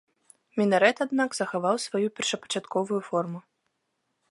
[0.61, 3.39] Мінарэт, аднак, захаваў сваю першапачатковую форму.